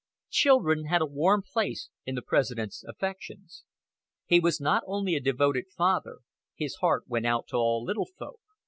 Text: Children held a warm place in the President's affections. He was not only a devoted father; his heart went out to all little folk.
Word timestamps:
Children 0.31 0.85
held 0.85 1.03
a 1.03 1.13
warm 1.13 1.43
place 1.43 1.89
in 2.07 2.15
the 2.15 2.23
President's 2.23 2.83
affections. 2.83 3.65
He 4.25 4.39
was 4.39 4.59
not 4.59 4.81
only 4.87 5.13
a 5.13 5.19
devoted 5.19 5.65
father; 5.77 6.21
his 6.55 6.77
heart 6.77 7.03
went 7.07 7.27
out 7.27 7.45
to 7.49 7.57
all 7.57 7.83
little 7.83 8.07
folk. 8.17 8.39